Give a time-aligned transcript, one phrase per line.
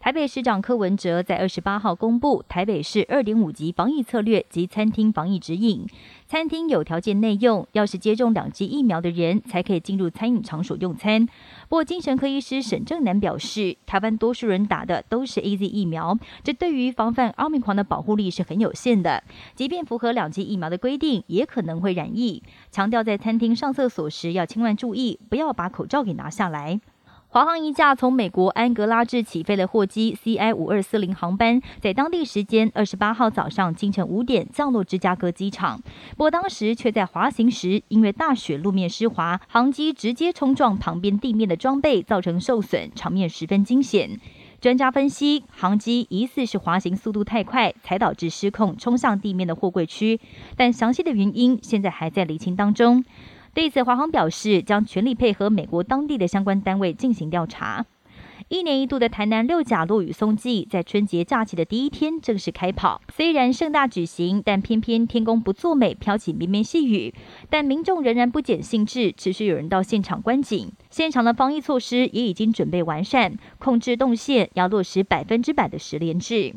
[0.00, 5.86] 台北市长柯文哲在二十八号公布台北市二点五级防疫策略及餐厅防疫指引。
[6.26, 11.26] 餐厅有条件内用，要是接种两剂疫苗的人才可以进入餐饮场所用餐。
[11.68, 19.22] 不过，精神科医师沈正南表示，台湾多数人打的都是 A Z 疫苗，这对于防范奥密克戎的保护力是很有限的。
[19.54, 22.42] 即便符合两剂疫苗的规定，也可能会染疫。
[22.70, 26.80] 强调在餐厅上厕所时要千万注意，不要把口罩给拿下来。
[27.32, 35.80] 华航一架从美国安格拉治起飞的货机 CI 五二四零航班，在当地时间二十八号早上清晨五点降落芝加哥机场，
[36.16, 44.18] 不过当时却在滑行时因为大雪路面湿滑，航机直接冲撞旁边地面的装备，造成受损，场面十分惊险。
[44.60, 50.18] 专家分析，航机疑似是滑行速度太快，才导致失控冲向地面的货柜区，
[50.56, 53.04] 但详细的原因现在还在厘清当中。
[53.52, 57.84] 对此，华航表示将全力配合美国当地的相关单位进行调查。
[58.48, 63.00] 一年一度的台南六甲落雨松季，在春节假期的第一天正式开跑。
[63.12, 67.14] 虽然盛大举行，但偏偏天公不作美，飘起绵绵细雨。
[67.48, 70.72] 但民众仍然不减兴致，持续有人到现场观景。
[70.88, 76.54] 现场的防疫措施也已经准备完善，控制动线，要落实百分之百的十连制。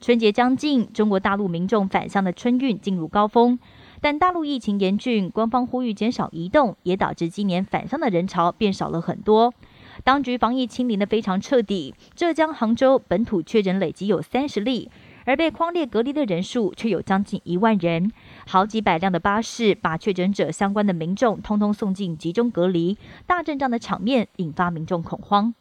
[0.00, 3.58] 春节将近，中国大陆民众返乡的春运进入高峰。
[4.02, 9.54] 但大陆疫情严峻，官方呼吁减少移动，也导致今年返乡的人潮变少了很多。
[10.02, 14.90] 当局防疫清零的非常彻底，浙江杭州本土确诊累计有三十例，
[15.24, 18.10] 而被框列隔离的人数却有将近一万人。
[18.44, 25.54] 好几百辆的巴士把确诊者相关的民众通通送进集中隔离，大阵仗的场面引发民众恐慌。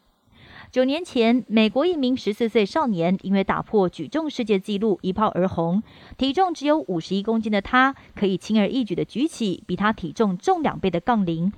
[0.72, 5.84] 九年前，美国一名十四岁少年因为打破举重世界纪录一炮而红。
[6.18, 11.52] 体重只有五十一公斤的他，可以轻而易举地举起比他体重重两倍的杠铃。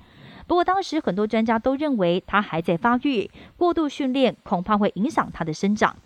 [0.48, 5.96] 不过当时很多专家都认为他还在发育，过度训练恐怕会影响他的生长。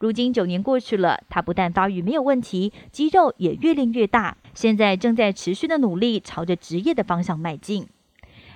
[0.00, 7.86] 如今九年过去了，他不但发育没有问题，肌肉也越练越大，现在正在持续的努力朝着职业的方向迈进。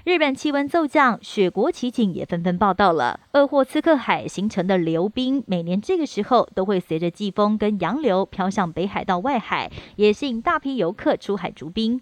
[0.05, 3.21] 日本气温骤降，雪国奇景也纷纷报道了。
[3.35, 12.01] 鄂霍次克海形成的流冰，每年这个时候都会随着季风跟洋流飘向北海道外海，也吸引大批游客出海逐冰。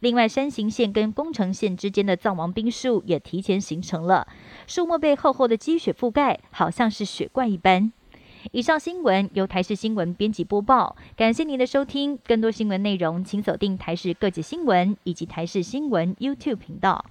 [0.00, 4.26] 另外，山形县跟宫城县之间的藏王冰树也提前形成了，
[4.66, 7.92] 树木被厚厚的积雪覆盖，好像是雪怪一般。
[8.50, 12.18] 以上新闻由台视新闻编辑播报，感谢您的收听。
[12.26, 17.04] 更多新闻内容，请锁定台视各界新闻以及台视新闻 YouTube 频道。